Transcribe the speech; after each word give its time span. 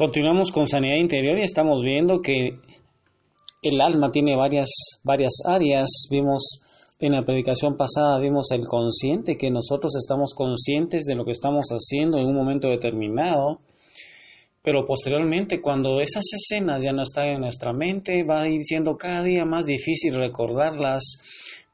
Continuamos 0.00 0.50
con 0.50 0.66
sanidad 0.66 0.96
interior 0.96 1.38
y 1.38 1.42
estamos 1.42 1.82
viendo 1.82 2.22
que 2.22 2.58
el 3.60 3.80
alma 3.82 4.08
tiene 4.08 4.34
varias, 4.34 4.70
varias 5.04 5.42
áreas. 5.44 6.08
Vimos 6.10 6.62
en 7.00 7.12
la 7.12 7.22
predicación 7.22 7.76
pasada, 7.76 8.18
vimos 8.18 8.50
el 8.52 8.64
consciente, 8.64 9.36
que 9.36 9.50
nosotros 9.50 9.94
estamos 9.96 10.32
conscientes 10.34 11.04
de 11.04 11.14
lo 11.14 11.26
que 11.26 11.32
estamos 11.32 11.66
haciendo 11.68 12.16
en 12.16 12.24
un 12.24 12.34
momento 12.34 12.70
determinado. 12.70 13.60
Pero 14.62 14.86
posteriormente, 14.86 15.60
cuando 15.60 16.00
esas 16.00 16.24
escenas 16.32 16.82
ya 16.82 16.92
no 16.92 17.02
están 17.02 17.26
en 17.26 17.42
nuestra 17.42 17.74
mente, 17.74 18.24
va 18.24 18.40
a 18.40 18.48
ir 18.48 18.62
siendo 18.62 18.96
cada 18.96 19.22
día 19.22 19.44
más 19.44 19.66
difícil 19.66 20.14
recordarlas 20.14 21.20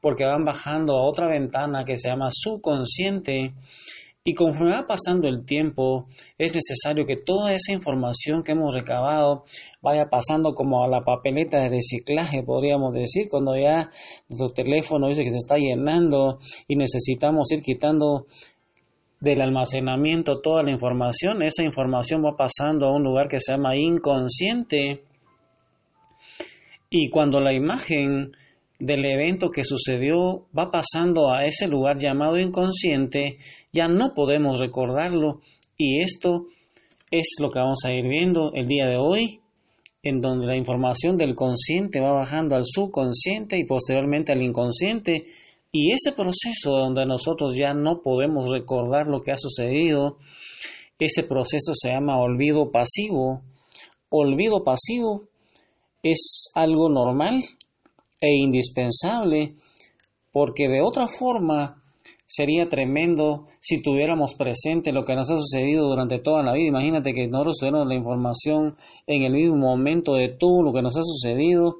porque 0.01 0.25
van 0.25 0.43
bajando 0.43 0.97
a 0.97 1.07
otra 1.07 1.29
ventana 1.29 1.85
que 1.85 1.95
se 1.95 2.09
llama 2.09 2.27
subconsciente 2.29 3.53
y 4.27 4.33
conforme 4.33 4.75
va 4.75 4.85
pasando 4.85 5.29
el 5.29 5.45
tiempo, 5.45 6.09
es 6.37 6.53
necesario 6.53 7.05
que 7.05 7.15
toda 7.15 7.53
esa 7.53 7.71
información 7.71 8.43
que 8.43 8.51
hemos 8.51 8.73
recabado 8.75 9.45
vaya 9.81 10.09
pasando 10.09 10.53
como 10.53 10.83
a 10.83 10.89
la 10.89 10.99
papeleta 11.05 11.61
de 11.61 11.69
reciclaje, 11.69 12.43
podríamos 12.43 12.93
decir, 12.93 13.29
cuando 13.29 13.55
ya 13.55 13.89
nuestro 14.27 14.49
teléfono 14.49 15.07
dice 15.07 15.23
que 15.23 15.29
se 15.29 15.37
está 15.37 15.55
llenando 15.55 16.39
y 16.67 16.75
necesitamos 16.75 17.49
ir 17.53 17.61
quitando 17.61 18.25
del 19.21 19.39
almacenamiento 19.39 20.41
toda 20.41 20.61
la 20.61 20.71
información, 20.71 21.41
esa 21.41 21.63
información 21.63 22.21
va 22.21 22.35
pasando 22.35 22.87
a 22.87 22.93
un 22.93 23.03
lugar 23.03 23.29
que 23.29 23.39
se 23.39 23.53
llama 23.53 23.77
inconsciente. 23.77 25.05
Y 26.89 27.09
cuando 27.09 27.39
la 27.39 27.53
imagen 27.53 28.33
del 28.79 29.05
evento 29.05 29.49
que 29.49 29.63
sucedió 29.63 30.47
va 30.57 30.71
pasando 30.71 31.31
a 31.31 31.45
ese 31.45 31.67
lugar 31.67 31.97
llamado 31.97 32.37
inconsciente, 32.37 33.37
ya 33.73 33.87
no 33.87 34.13
podemos 34.13 34.59
recordarlo 34.59 35.41
y 35.77 36.01
esto 36.01 36.47
es 37.11 37.35
lo 37.39 37.49
que 37.49 37.59
vamos 37.59 37.79
a 37.85 37.93
ir 37.93 38.07
viendo 38.07 38.51
el 38.53 38.67
día 38.67 38.85
de 38.85 38.97
hoy, 38.97 39.39
en 40.03 40.21
donde 40.21 40.45
la 40.45 40.55
información 40.55 41.17
del 41.17 41.35
consciente 41.35 41.99
va 41.99 42.11
bajando 42.11 42.55
al 42.55 42.63
subconsciente 42.65 43.57
y 43.57 43.65
posteriormente 43.65 44.31
al 44.31 44.41
inconsciente 44.41 45.25
y 45.71 45.91
ese 45.91 46.11
proceso 46.11 46.71
donde 46.71 47.05
nosotros 47.05 47.55
ya 47.55 47.73
no 47.73 48.01
podemos 48.01 48.51
recordar 48.51 49.07
lo 49.07 49.21
que 49.21 49.31
ha 49.31 49.37
sucedido, 49.37 50.17
ese 50.99 51.23
proceso 51.23 51.73
se 51.73 51.89
llama 51.89 52.19
olvido 52.19 52.71
pasivo. 52.71 53.41
Olvido 54.09 54.63
pasivo 54.63 55.23
es 56.01 56.51
algo 56.55 56.89
normal 56.89 57.43
e 58.19 58.35
indispensable, 58.37 59.55
porque 60.31 60.67
de 60.67 60.81
otra 60.81 61.07
forma 61.07 61.83
sería 62.27 62.67
tremendo 62.67 63.47
si 63.59 63.81
tuviéramos 63.81 64.35
presente 64.35 64.91
lo 64.91 65.05
que 65.05 65.15
nos 65.15 65.31
ha 65.31 65.37
sucedido 65.37 65.87
durante 65.87 66.19
toda 66.19 66.43
la 66.43 66.53
vida. 66.53 66.67
Imagínate 66.67 67.13
que 67.13 67.27
nosotros 67.27 67.57
tuviéramos 67.59 67.87
la 67.87 67.95
información 67.95 68.75
en 69.07 69.23
el 69.23 69.33
mismo 69.33 69.55
momento 69.55 70.13
de 70.13 70.29
todo 70.29 70.61
lo 70.61 70.73
que 70.73 70.81
nos 70.81 70.97
ha 70.97 71.03
sucedido. 71.03 71.77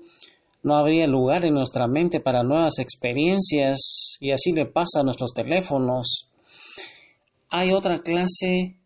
No 0.64 0.78
habría 0.78 1.06
lugar 1.06 1.46
en 1.46 1.54
nuestra 1.54 1.88
mente 1.88 2.20
para 2.20 2.44
nuevas 2.44 2.80
experiencias 2.80 4.18
y 4.20 4.32
así 4.32 4.54
le 4.54 4.66
pasa 4.66 5.02
a 5.02 5.04
nuestros 5.04 5.34
teléfonos. 5.34 6.30
Hay 7.50 7.72
otra 7.72 8.00
clase 8.00 8.78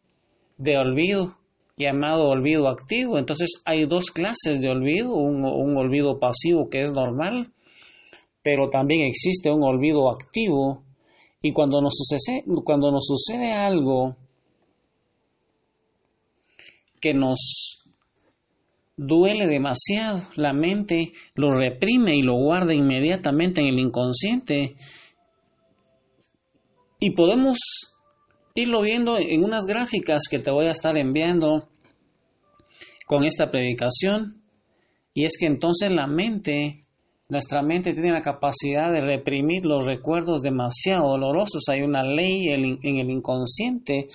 de 0.57 0.77
olvido 0.77 1.38
llamado 1.82 2.30
olvido 2.30 2.70
activo. 2.70 3.18
Entonces 3.18 3.62
hay 3.66 3.86
dos 3.86 4.12
clases 4.12 4.62
de 4.62 4.70
olvido, 4.70 5.14
un, 5.16 5.44
olvido 5.78 6.20
pasivo 6.20 6.70
que 6.70 6.84
es 6.84 6.94
normal, 6.94 7.52
pero 8.44 8.70
también 8.70 9.08
existe 9.08 9.52
un 9.52 9.64
olvido 9.64 10.09
activo. 10.09 10.84
Y 11.42 11.54
cuando 11.54 11.82
nos 11.82 11.96
sucede, 11.96 12.44
cuando 12.64 12.92
nos 12.92 13.06
sucede 13.08 13.52
algo 13.52 14.16
que 17.00 17.14
nos 17.16 17.84
duele 18.96 19.48
demasiado, 19.48 20.22
la 20.36 20.54
mente 20.54 21.14
lo 21.34 21.52
reprime 21.52 22.16
y 22.16 22.22
lo 22.22 22.36
guarda 22.36 22.76
inmediatamente 22.76 23.62
en 23.62 23.68
el 23.68 23.80
inconsciente. 23.80 24.76
Y 27.00 27.12
podemos 27.16 27.58
irlo 28.53 28.81
viendo 28.81 29.18
en 29.18 29.44
unas 29.44 29.66
gráficas 29.66 30.24
que 30.30 30.38
te 30.38 30.52
voy 30.52 30.68
a 30.68 30.72
estar 30.72 30.97
enviando 30.97 31.71
con 33.11 33.25
esta 33.25 33.51
predicación. 33.51 34.41
Y 35.13 35.25
es 35.25 35.33
que 35.38 35.45
entonces 35.45 35.91
la 35.91 36.07
mente, 36.07 36.85
nuestra 37.27 37.61
mente 37.61 37.91
tiene 37.91 38.13
la 38.13 38.22
capacidad 38.22 38.89
de 38.89 39.01
reprimir 39.01 39.66
los 39.66 39.85
recuerdos 39.85 40.41
demasiado 40.41 41.09
dolorosos. 41.09 41.67
Hay 41.69 41.81
una 41.81 42.03
ley 42.03 42.47
en 42.47 42.97
el 42.99 43.09
inconsciente 43.09 44.07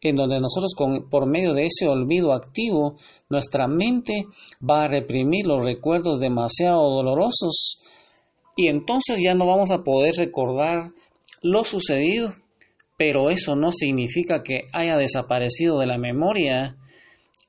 en 0.00 0.14
donde 0.14 0.38
nosotros 0.38 0.72
con, 0.76 1.08
por 1.10 1.26
medio 1.26 1.52
de 1.52 1.64
ese 1.64 1.88
olvido 1.88 2.32
activo, 2.32 2.94
nuestra 3.28 3.66
mente 3.66 4.26
va 4.62 4.84
a 4.84 4.88
reprimir 4.88 5.44
los 5.44 5.64
recuerdos 5.64 6.20
demasiado 6.20 6.80
dolorosos 6.80 7.82
y 8.56 8.68
entonces 8.68 9.20
ya 9.20 9.34
no 9.34 9.46
vamos 9.46 9.72
a 9.72 9.82
poder 9.82 10.14
recordar 10.16 10.92
lo 11.42 11.64
sucedido 11.64 12.32
pero 12.98 13.30
eso 13.30 13.54
no 13.54 13.70
significa 13.70 14.42
que 14.42 14.62
haya 14.72 14.96
desaparecido 14.96 15.78
de 15.78 15.86
la 15.86 15.98
memoria. 15.98 16.76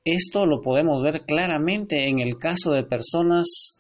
Esto 0.05 0.45
lo 0.45 0.61
podemos 0.61 1.01
ver 1.03 1.21
claramente 1.25 2.07
en 2.07 2.19
el 2.19 2.37
caso 2.37 2.71
de 2.71 2.83
personas 2.83 3.79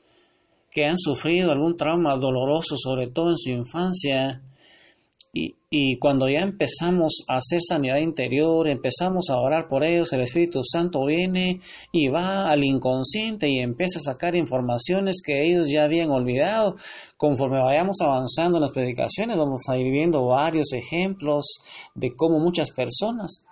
que 0.71 0.85
han 0.85 0.97
sufrido 0.97 1.51
algún 1.51 1.75
trauma 1.75 2.15
doloroso, 2.17 2.75
sobre 2.77 3.09
todo 3.09 3.29
en 3.29 3.37
su 3.37 3.51
infancia, 3.51 4.41
y, 5.31 5.99
cuando 5.99 6.27
ya 6.27 6.39
empezamos 6.39 7.23
a 7.27 7.35
hacer 7.35 7.59
sanidad 7.61 7.97
interior, 7.97 8.67
empezamos 8.67 9.29
a 9.29 9.37
orar 9.37 9.67
por 9.67 9.83
ellos, 9.83 10.11
el 10.11 10.21
Espíritu 10.21 10.61
Santo 10.63 11.05
viene 11.05 11.59
y 11.91 12.07
va 12.07 12.49
al 12.49 12.63
inconsciente 12.63 13.47
y 13.47 13.59
empieza 13.59 13.99
a 13.99 14.13
sacar 14.13 14.35
informaciones 14.35 15.21
que 15.23 15.45
ellos 15.45 15.69
ya 15.71 15.83
habían 15.83 16.09
olvidado. 16.09 16.75
Conforme 17.15 17.61
vayamos 17.61 17.97
avanzando 18.01 18.57
en 18.57 18.61
las 18.61 18.71
predicaciones, 18.71 19.37
vamos 19.37 19.61
a 19.69 19.77
ir 19.77 19.91
viendo 19.91 20.25
varios 20.25 20.73
ejemplos 20.73 21.45
de 21.93 22.15
cómo 22.15 22.39
muchas 22.39 22.71
personas 22.71 23.45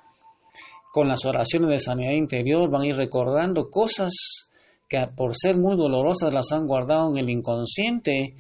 con 0.97 1.09
las 1.09 1.25
oraciones 1.25 1.69
de 1.69 1.77
sanidad 1.77 2.13
interior 2.13 2.71
van 2.71 2.81
a 2.81 2.87
ir 2.87 2.95
recordando 2.95 3.69
cosas 3.69 4.49
que 4.89 4.97
por 5.15 5.35
ser 5.35 5.55
muy 5.55 5.77
dolorosas 5.77 6.33
las 6.33 6.51
han 6.51 6.65
guardado 6.65 7.11
en 7.11 7.17
el 7.17 7.29
inconsciente 7.29 8.33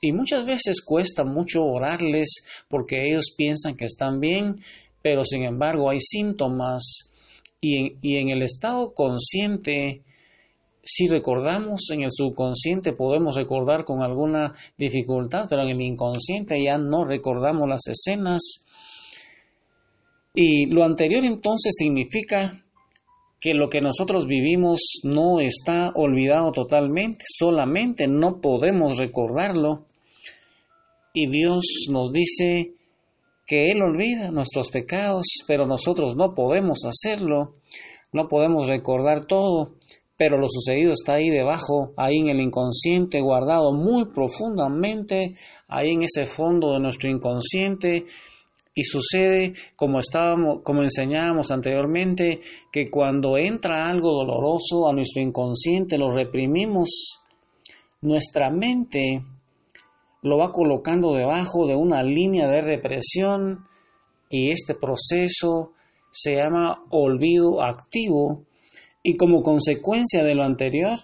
y 0.00 0.12
muchas 0.12 0.46
veces 0.46 0.82
cuesta 0.82 1.24
mucho 1.24 1.62
orarles 1.62 2.64
porque 2.70 3.06
ellos 3.06 3.34
piensan 3.36 3.76
que 3.76 3.84
están 3.84 4.18
bien, 4.18 4.56
pero 5.02 5.24
sin 5.24 5.44
embargo 5.44 5.90
hay 5.90 5.98
síntomas 6.00 7.10
y 7.60 7.76
en, 7.76 7.98
y 8.00 8.16
en 8.16 8.30
el 8.30 8.44
estado 8.44 8.94
consciente, 8.94 10.00
si 10.82 11.06
recordamos 11.06 11.90
en 11.90 12.04
el 12.04 12.10
subconsciente 12.10 12.94
podemos 12.94 13.36
recordar 13.36 13.84
con 13.84 14.02
alguna 14.02 14.54
dificultad, 14.78 15.48
pero 15.50 15.64
en 15.64 15.68
el 15.68 15.82
inconsciente 15.82 16.64
ya 16.64 16.78
no 16.78 17.04
recordamos 17.04 17.68
las 17.68 17.86
escenas. 17.88 18.64
Y 20.34 20.66
lo 20.66 20.84
anterior 20.84 21.24
entonces 21.24 21.74
significa 21.76 22.64
que 23.40 23.54
lo 23.54 23.68
que 23.68 23.80
nosotros 23.80 24.26
vivimos 24.26 25.00
no 25.02 25.40
está 25.40 25.90
olvidado 25.94 26.52
totalmente, 26.52 27.24
solamente 27.26 28.06
no 28.06 28.40
podemos 28.40 28.98
recordarlo. 28.98 29.86
Y 31.14 31.28
Dios 31.28 31.64
nos 31.90 32.12
dice 32.12 32.74
que 33.46 33.72
Él 33.72 33.82
olvida 33.82 34.30
nuestros 34.30 34.70
pecados, 34.70 35.24
pero 35.48 35.66
nosotros 35.66 36.14
no 36.16 36.34
podemos 36.34 36.84
hacerlo, 36.84 37.54
no 38.12 38.28
podemos 38.28 38.68
recordar 38.68 39.24
todo, 39.24 39.72
pero 40.16 40.36
lo 40.36 40.46
sucedido 40.48 40.92
está 40.92 41.14
ahí 41.14 41.30
debajo, 41.30 41.92
ahí 41.96 42.18
en 42.18 42.28
el 42.28 42.40
inconsciente, 42.40 43.22
guardado 43.22 43.72
muy 43.72 44.04
profundamente, 44.12 45.34
ahí 45.66 45.92
en 45.92 46.02
ese 46.02 46.26
fondo 46.26 46.74
de 46.74 46.80
nuestro 46.80 47.10
inconsciente, 47.10 48.04
y 48.74 48.84
sucede 48.84 49.54
como 49.76 49.98
estábamos, 49.98 50.62
como 50.62 50.82
enseñábamos 50.82 51.50
anteriormente, 51.50 52.40
que 52.72 52.88
cuando 52.90 53.36
entra 53.36 53.88
algo 53.88 54.12
doloroso 54.12 54.88
a 54.88 54.92
nuestro 54.92 55.22
inconsciente, 55.22 55.98
lo 55.98 56.10
reprimimos. 56.10 57.20
Nuestra 58.02 58.50
mente 58.50 59.22
lo 60.22 60.38
va 60.38 60.50
colocando 60.52 61.14
debajo 61.14 61.66
de 61.66 61.74
una 61.74 62.02
línea 62.02 62.48
de 62.48 62.60
represión 62.60 63.66
y 64.28 64.50
este 64.50 64.74
proceso 64.74 65.72
se 66.10 66.36
llama 66.36 66.84
olvido 66.90 67.62
activo 67.62 68.44
y 69.02 69.16
como 69.16 69.42
consecuencia 69.42 70.22
de 70.22 70.34
lo 70.34 70.44
anterior, 70.44 70.98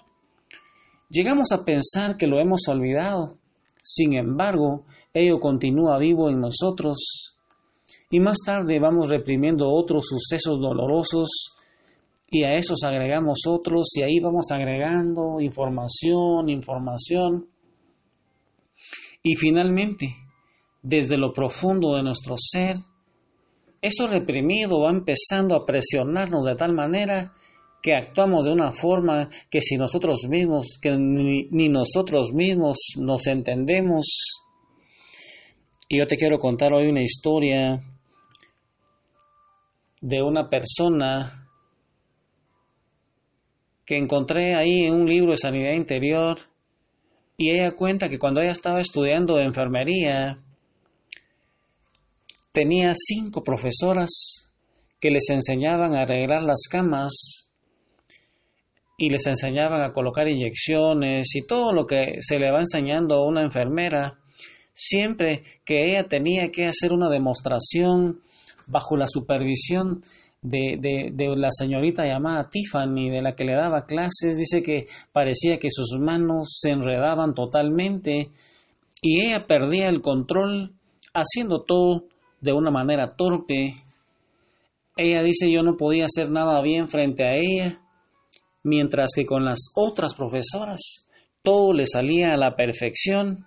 llegamos 1.08 1.52
a 1.52 1.64
pensar 1.64 2.16
que 2.16 2.26
lo 2.26 2.38
hemos 2.38 2.68
olvidado. 2.68 3.38
Sin 3.82 4.14
embargo, 4.14 4.84
ello 5.14 5.38
continúa 5.38 5.98
vivo 5.98 6.28
en 6.28 6.40
nosotros 6.40 7.35
y 8.10 8.20
más 8.20 8.36
tarde 8.44 8.78
vamos 8.78 9.10
reprimiendo 9.10 9.68
otros 9.68 10.06
sucesos 10.06 10.60
dolorosos 10.60 11.56
y 12.30 12.44
a 12.44 12.54
esos 12.54 12.82
agregamos 12.84 13.40
otros 13.48 13.88
y 13.96 14.02
ahí 14.02 14.20
vamos 14.20 14.46
agregando 14.52 15.40
información, 15.40 16.48
información 16.48 17.48
y 19.26 19.34
finalmente, 19.34 20.14
desde 20.82 21.16
lo 21.16 21.32
profundo 21.32 21.96
de 21.96 22.04
nuestro 22.04 22.36
ser, 22.36 22.76
eso 23.82 24.06
reprimido 24.06 24.82
va 24.82 24.90
empezando 24.90 25.56
a 25.56 25.66
presionarnos 25.66 26.44
de 26.44 26.54
tal 26.54 26.72
manera 26.74 27.32
que 27.82 27.92
actuamos 27.92 28.44
de 28.44 28.52
una 28.52 28.70
forma 28.70 29.28
que 29.50 29.60
si 29.60 29.76
nosotros 29.76 30.26
mismos, 30.28 30.78
que 30.80 30.92
ni, 30.96 31.48
ni 31.50 31.68
nosotros 31.68 32.32
mismos 32.32 32.78
nos 33.00 33.26
entendemos. 33.26 34.44
Y 35.88 35.98
yo 35.98 36.06
te 36.06 36.14
quiero 36.14 36.38
contar 36.38 36.72
hoy 36.72 36.86
una 36.86 37.02
historia 37.02 37.82
de 40.00 40.22
una 40.22 40.48
persona 40.48 41.48
que 43.84 43.96
encontré 43.96 44.54
ahí 44.54 44.84
en 44.84 44.94
un 44.94 45.08
libro 45.08 45.30
de 45.30 45.36
sanidad 45.36 45.72
interior 45.72 46.38
y 47.36 47.50
ella 47.50 47.76
cuenta 47.76 48.08
que 48.08 48.18
cuando 48.18 48.40
ella 48.40 48.52
estaba 48.52 48.80
estudiando 48.80 49.38
enfermería 49.38 50.38
tenía 52.52 52.92
cinco 52.94 53.42
profesoras 53.44 54.50
que 55.00 55.10
les 55.10 55.28
enseñaban 55.30 55.94
a 55.94 56.02
arreglar 56.02 56.42
las 56.42 56.62
camas 56.70 57.46
y 58.98 59.10
les 59.10 59.26
enseñaban 59.26 59.82
a 59.82 59.92
colocar 59.92 60.26
inyecciones 60.26 61.34
y 61.34 61.46
todo 61.46 61.72
lo 61.72 61.86
que 61.86 62.16
se 62.20 62.38
le 62.38 62.50
va 62.50 62.60
enseñando 62.60 63.16
a 63.16 63.26
una 63.26 63.42
enfermera, 63.42 64.18
siempre 64.72 65.42
que 65.64 65.90
ella 65.90 66.08
tenía 66.08 66.50
que 66.50 66.64
hacer 66.64 66.92
una 66.92 67.10
demostración 67.10 68.22
bajo 68.66 68.96
la 68.96 69.06
supervisión 69.06 70.02
de, 70.42 71.12
de, 71.12 71.36
la 71.36 71.50
señorita 71.50 72.04
llamada 72.04 72.48
Tiffany, 72.50 73.10
de 73.10 73.22
la 73.22 73.34
que 73.34 73.44
le 73.44 73.54
daba 73.54 73.86
clases, 73.86 74.36
dice 74.36 74.62
que 74.62 74.86
parecía 75.12 75.58
que 75.58 75.70
sus 75.70 75.98
manos 75.98 76.58
se 76.60 76.70
enredaban 76.70 77.34
totalmente 77.34 78.30
y 79.02 79.26
ella 79.26 79.46
perdía 79.46 79.88
el 79.88 80.00
control 80.00 80.74
haciendo 81.14 81.62
todo 81.62 82.04
de 82.40 82.52
una 82.52 82.70
manera 82.70 83.16
torpe. 83.16 83.74
Ella 84.96 85.22
dice 85.22 85.50
yo 85.50 85.62
no 85.62 85.76
podía 85.76 86.04
hacer 86.04 86.30
nada 86.30 86.60
bien 86.62 86.88
frente 86.88 87.24
a 87.24 87.34
ella 87.34 87.80
mientras 88.66 89.10
que 89.14 89.24
con 89.24 89.44
las 89.44 89.70
otras 89.76 90.14
profesoras 90.14 91.08
todo 91.42 91.72
le 91.72 91.86
salía 91.86 92.34
a 92.34 92.36
la 92.36 92.56
perfección. 92.56 93.46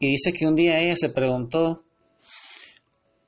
Y 0.00 0.12
dice 0.12 0.32
que 0.32 0.46
un 0.46 0.54
día 0.54 0.80
ella 0.80 0.96
se 0.96 1.10
preguntó, 1.10 1.82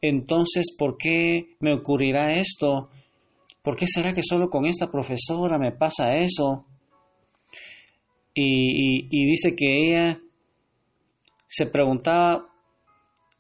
entonces, 0.01 0.75
¿por 0.77 0.97
qué 0.97 1.57
me 1.61 1.75
ocurrirá 1.75 2.35
esto? 2.35 2.91
¿Por 3.63 3.77
qué 3.77 3.87
será 3.87 4.15
que 4.15 4.23
solo 4.23 4.49
con 4.49 4.67
esta 4.67 4.91
profesora 4.91 5.59
me 5.59 5.73
pasa 5.73 6.15
eso? 6.15 6.67
Y, 8.35 9.09
dice 9.27 9.57
que 9.57 9.67
ella 9.67 10.21
se 11.49 11.67
preguntaba 11.67 12.47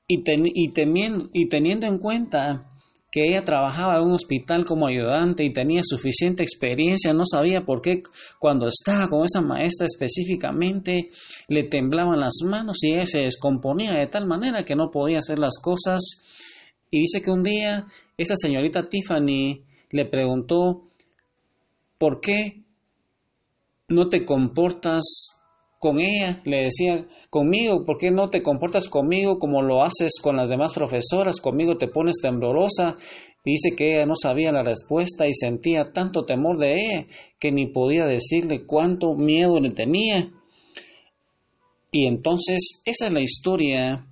y, 0.08 0.22
y, 0.54 0.72
temiendo, 0.72 1.28
y 1.32 1.48
teniendo 1.48 1.86
en 1.86 1.98
cuenta 1.98 2.75
que 3.16 3.26
ella 3.26 3.44
trabajaba 3.44 3.96
en 3.96 4.02
un 4.02 4.12
hospital 4.12 4.66
como 4.66 4.86
ayudante 4.86 5.42
y 5.42 5.50
tenía 5.50 5.80
suficiente 5.82 6.42
experiencia, 6.42 7.14
no 7.14 7.24
sabía 7.24 7.62
por 7.62 7.80
qué 7.80 8.02
cuando 8.38 8.66
estaba 8.66 9.08
con 9.08 9.24
esa 9.24 9.40
maestra 9.40 9.86
específicamente 9.86 11.08
le 11.48 11.64
temblaban 11.64 12.20
las 12.20 12.34
manos 12.46 12.76
y 12.82 12.92
ella 12.92 13.06
se 13.06 13.20
descomponía 13.20 13.94
de 13.94 14.06
tal 14.08 14.26
manera 14.26 14.66
que 14.66 14.76
no 14.76 14.90
podía 14.90 15.16
hacer 15.16 15.38
las 15.38 15.58
cosas. 15.62 16.02
Y 16.90 17.00
dice 17.00 17.22
que 17.22 17.30
un 17.30 17.40
día 17.40 17.86
esa 18.18 18.36
señorita 18.36 18.86
Tiffany 18.86 19.64
le 19.92 20.04
preguntó, 20.04 20.82
¿por 21.96 22.20
qué 22.20 22.64
no 23.88 24.10
te 24.10 24.26
comportas 24.26 25.35
con 25.78 26.00
ella, 26.00 26.40
le 26.44 26.64
decía, 26.64 27.06
conmigo, 27.28 27.84
¿por 27.84 27.98
qué 27.98 28.10
no 28.10 28.28
te 28.28 28.42
comportas 28.42 28.88
conmigo 28.88 29.38
como 29.38 29.62
lo 29.62 29.82
haces 29.82 30.20
con 30.22 30.36
las 30.36 30.48
demás 30.48 30.72
profesoras? 30.72 31.40
Conmigo 31.40 31.76
te 31.76 31.88
pones 31.88 32.16
temblorosa. 32.22 32.96
Dice 33.44 33.76
que 33.76 33.92
ella 33.92 34.06
no 34.06 34.14
sabía 34.14 34.52
la 34.52 34.64
respuesta 34.64 35.26
y 35.26 35.32
sentía 35.32 35.92
tanto 35.92 36.24
temor 36.24 36.56
de 36.58 36.72
ella 36.72 37.06
que 37.38 37.52
ni 37.52 37.66
podía 37.66 38.06
decirle 38.06 38.64
cuánto 38.66 39.14
miedo 39.14 39.60
le 39.60 39.70
tenía. 39.70 40.32
Y 41.92 42.08
entonces 42.08 42.82
esa 42.84 43.06
es 43.06 43.12
la 43.12 43.20
historia 43.20 44.06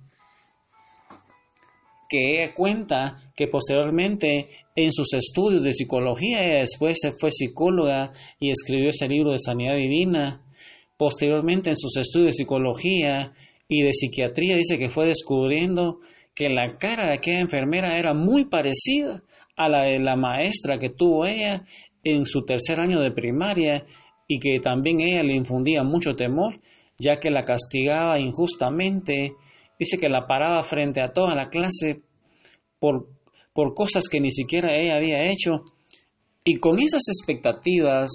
que 2.07 2.43
ella 2.43 2.53
cuenta 2.53 3.31
que 3.35 3.47
posteriormente 3.47 4.49
en 4.75 4.91
sus 4.91 5.13
estudios 5.13 5.63
de 5.63 5.71
psicología 5.71 6.41
ella 6.41 6.59
después 6.59 6.97
se 7.01 7.11
fue 7.11 7.31
psicóloga 7.31 8.13
y 8.39 8.51
escribió 8.51 8.89
ese 8.89 9.07
libro 9.07 9.31
de 9.31 9.39
sanidad 9.39 9.75
divina 9.75 10.44
Posteriormente, 10.97 11.69
en 11.69 11.75
sus 11.75 11.97
estudios 11.97 12.33
de 12.33 12.43
psicología 12.43 13.33
y 13.67 13.83
de 13.83 13.91
psiquiatría, 13.91 14.55
dice 14.55 14.77
que 14.77 14.89
fue 14.89 15.07
descubriendo 15.07 15.99
que 16.33 16.49
la 16.49 16.77
cara 16.77 17.07
de 17.07 17.13
aquella 17.13 17.39
enfermera 17.39 17.97
era 17.97 18.13
muy 18.13 18.45
parecida 18.45 19.23
a 19.57 19.69
la 19.69 19.83
de 19.83 19.99
la 19.99 20.15
maestra 20.15 20.77
que 20.77 20.89
tuvo 20.89 21.25
ella 21.25 21.63
en 22.03 22.25
su 22.25 22.43
tercer 22.43 22.79
año 22.79 22.99
de 22.99 23.11
primaria 23.11 23.85
y 24.27 24.39
que 24.39 24.59
también 24.59 24.99
ella 25.01 25.23
le 25.23 25.35
infundía 25.35 25.83
mucho 25.83 26.15
temor, 26.15 26.59
ya 26.97 27.19
que 27.19 27.29
la 27.29 27.43
castigaba 27.43 28.19
injustamente. 28.19 29.33
Dice 29.79 29.97
que 29.97 30.09
la 30.09 30.25
paraba 30.27 30.61
frente 30.63 31.01
a 31.01 31.11
toda 31.11 31.35
la 31.35 31.49
clase 31.49 32.01
por, 32.79 33.07
por 33.53 33.73
cosas 33.73 34.07
que 34.09 34.19
ni 34.19 34.31
siquiera 34.31 34.77
ella 34.77 34.95
había 34.95 35.25
hecho. 35.25 35.63
Y 36.43 36.57
con 36.57 36.79
esas 36.79 37.03
expectativas 37.09 38.09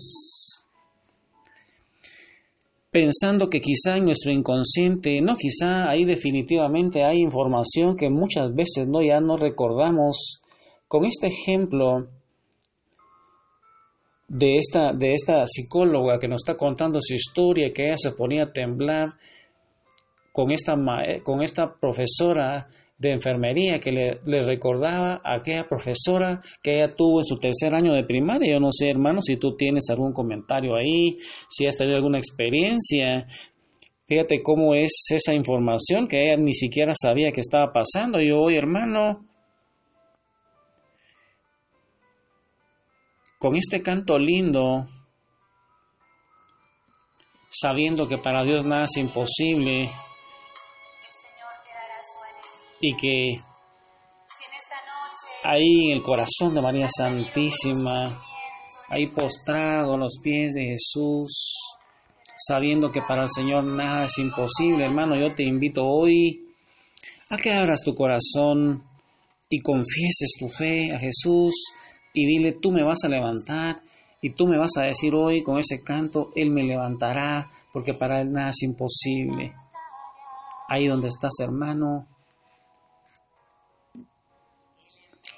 pensando 2.90 3.48
que 3.48 3.60
quizá 3.60 3.96
en 3.96 4.06
nuestro 4.06 4.32
inconsciente, 4.32 5.20
no 5.20 5.36
quizá, 5.36 5.88
ahí 5.88 6.04
definitivamente 6.04 7.04
hay 7.04 7.20
información 7.20 7.96
que 7.96 8.10
muchas 8.10 8.54
veces 8.54 8.88
no 8.88 9.02
ya 9.02 9.20
no 9.20 9.36
recordamos. 9.36 10.42
Con 10.88 11.04
este 11.04 11.28
ejemplo 11.28 12.08
de 14.26 14.56
esta, 14.56 14.92
de 14.92 15.12
esta 15.12 15.46
psicóloga 15.46 16.18
que 16.18 16.28
nos 16.28 16.42
está 16.42 16.56
contando 16.56 16.98
su 17.00 17.14
historia, 17.14 17.72
que 17.72 17.86
ella 17.86 17.96
se 17.96 18.10
ponía 18.10 18.44
a 18.44 18.52
temblar 18.52 19.10
con 20.32 20.50
esta, 20.50 20.74
con 21.22 21.42
esta 21.42 21.74
profesora 21.80 22.68
de 23.00 23.12
enfermería 23.12 23.80
que 23.80 23.90
le, 23.90 24.42
recordaba 24.42 25.22
a 25.24 25.36
aquella 25.36 25.66
profesora 25.66 26.38
que 26.62 26.76
ella 26.76 26.94
tuvo 26.94 27.20
en 27.20 27.24
su 27.24 27.38
tercer 27.38 27.74
año 27.74 27.94
de 27.94 28.04
primaria. 28.04 28.52
Yo 28.52 28.60
no 28.60 28.68
sé, 28.70 28.90
hermano, 28.90 29.22
si 29.22 29.38
tú 29.38 29.56
tienes 29.56 29.88
algún 29.88 30.12
comentario 30.12 30.76
ahí, 30.76 31.16
si 31.48 31.66
has 31.66 31.78
tenido 31.78 31.96
alguna 31.96 32.18
experiencia. 32.18 33.26
Fíjate 34.06 34.42
cómo 34.42 34.74
es 34.74 34.92
esa 35.14 35.32
información 35.32 36.08
que 36.08 36.26
ella 36.26 36.36
ni 36.36 36.52
siquiera 36.52 36.92
sabía 36.94 37.32
que 37.32 37.40
estaba 37.40 37.72
pasando. 37.72 38.20
Yo, 38.20 38.38
hoy, 38.38 38.56
hermano, 38.56 39.24
con 43.38 43.56
este 43.56 43.80
canto 43.80 44.18
lindo, 44.18 44.84
sabiendo 47.48 48.06
que 48.06 48.18
para 48.18 48.44
Dios 48.44 48.66
nada 48.66 48.84
es 48.84 48.96
imposible, 48.98 49.88
y 52.80 52.96
que 52.96 53.36
ahí 55.44 55.90
en 55.90 55.98
el 55.98 56.02
corazón 56.02 56.54
de 56.54 56.62
María 56.62 56.86
Santísima, 56.88 58.04
ahí 58.88 59.06
postrado 59.06 59.94
a 59.94 59.98
los 59.98 60.18
pies 60.22 60.52
de 60.54 60.64
Jesús, 60.64 61.58
sabiendo 62.36 62.90
que 62.90 63.02
para 63.02 63.24
el 63.24 63.28
Señor 63.28 63.64
nada 63.64 64.04
es 64.04 64.18
imposible, 64.18 64.84
hermano, 64.84 65.16
yo 65.16 65.34
te 65.34 65.44
invito 65.44 65.84
hoy 65.84 66.46
a 67.28 67.36
que 67.36 67.52
abras 67.52 67.82
tu 67.84 67.94
corazón 67.94 68.82
y 69.48 69.60
confieses 69.60 70.36
tu 70.38 70.48
fe 70.48 70.94
a 70.94 70.98
Jesús 70.98 71.54
y 72.12 72.26
dile, 72.26 72.56
tú 72.60 72.70
me 72.70 72.84
vas 72.84 73.04
a 73.04 73.08
levantar 73.08 73.82
y 74.22 74.34
tú 74.34 74.46
me 74.46 74.58
vas 74.58 74.72
a 74.78 74.86
decir 74.86 75.14
hoy 75.14 75.42
con 75.42 75.58
ese 75.58 75.82
canto, 75.82 76.28
Él 76.34 76.50
me 76.50 76.62
levantará, 76.62 77.48
porque 77.72 77.94
para 77.94 78.20
Él 78.20 78.32
nada 78.32 78.50
es 78.50 78.62
imposible. 78.62 79.52
Ahí 80.68 80.86
donde 80.86 81.08
estás, 81.08 81.32
hermano, 81.40 82.06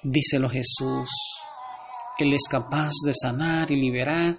Díselo 0.02 0.48
Jesús. 0.48 1.08
Él 2.18 2.34
es 2.34 2.48
capaz 2.50 2.90
de 3.06 3.12
sanar 3.12 3.70
y 3.70 3.76
liberar. 3.76 4.36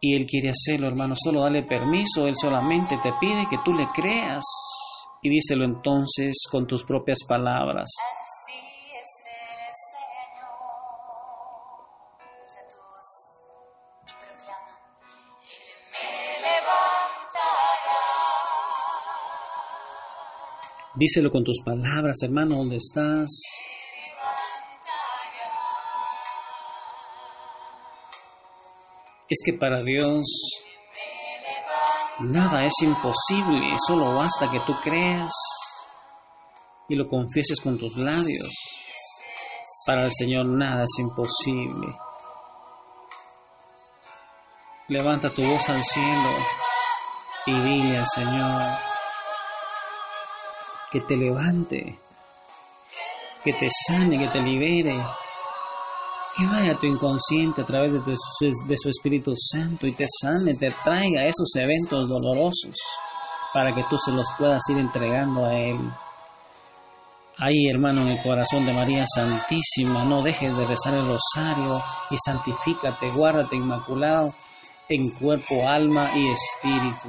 Y 0.00 0.16
Él 0.16 0.26
quiere 0.26 0.50
hacerlo, 0.50 0.88
hermano. 0.88 1.14
Solo 1.14 1.42
dale 1.42 1.62
permiso. 1.62 2.26
Él 2.26 2.34
solamente 2.34 2.98
te 3.02 3.12
pide 3.20 3.46
que 3.48 3.58
tú 3.64 3.72
le 3.72 3.86
creas. 3.94 4.42
Y 5.22 5.30
díselo 5.30 5.64
entonces 5.64 6.44
con 6.50 6.66
tus 6.66 6.82
propias 6.82 7.20
palabras. 7.28 7.88
Díselo 20.94 21.30
con 21.30 21.42
tus 21.42 21.62
palabras, 21.64 22.18
hermano, 22.22 22.56
¿dónde 22.56 22.76
estás? 22.76 23.30
Es 29.26 29.38
que 29.42 29.54
para 29.58 29.82
Dios 29.82 30.26
nada 32.20 32.66
es 32.66 32.74
imposible, 32.82 33.74
solo 33.86 34.14
basta 34.16 34.50
que 34.50 34.60
tú 34.66 34.74
creas 34.82 35.32
y 36.90 36.94
lo 36.94 37.08
confieses 37.08 37.58
con 37.62 37.78
tus 37.78 37.96
labios. 37.96 38.52
Para 39.86 40.04
el 40.04 40.12
Señor 40.12 40.44
nada 40.44 40.82
es 40.82 40.98
imposible. 40.98 41.88
Levanta 44.88 45.30
tu 45.30 45.42
voz 45.42 45.70
al 45.70 45.82
cielo 45.82 46.30
y 47.46 47.60
dile 47.60 47.96
al 47.96 48.06
Señor 48.06 48.91
que 50.92 51.00
te 51.00 51.16
levante, 51.16 51.98
que 53.42 53.52
te 53.54 53.68
sane, 53.86 54.18
que 54.18 54.28
te 54.28 54.40
libere, 54.40 54.94
que 56.36 56.46
vaya 56.46 56.72
a 56.72 56.78
tu 56.78 56.86
inconsciente 56.86 57.62
a 57.62 57.66
través 57.66 57.92
de, 57.92 58.00
de 58.00 58.76
su 58.76 58.88
Espíritu 58.88 59.32
Santo 59.34 59.86
y 59.86 59.92
te 59.92 60.04
sane, 60.06 60.54
te 60.54 60.70
traiga 60.84 61.26
esos 61.26 61.50
eventos 61.56 62.08
dolorosos 62.08 62.76
para 63.52 63.72
que 63.72 63.82
tú 63.84 63.96
se 63.96 64.12
los 64.12 64.26
puedas 64.38 64.62
ir 64.68 64.78
entregando 64.78 65.46
a 65.46 65.54
Él. 65.54 65.78
Ahí, 67.38 67.66
hermano, 67.70 68.02
en 68.02 68.08
el 68.08 68.22
corazón 68.22 68.64
de 68.66 68.72
María 68.72 69.04
Santísima, 69.06 70.04
no 70.04 70.22
dejes 70.22 70.56
de 70.56 70.66
rezar 70.66 70.94
el 70.94 71.06
rosario 71.06 71.82
y 72.10 72.16
santifícate, 72.16 73.08
guárdate 73.10 73.56
inmaculado 73.56 74.32
en 74.88 75.10
cuerpo, 75.10 75.66
alma 75.66 76.08
y 76.14 76.28
espíritu. 76.28 77.08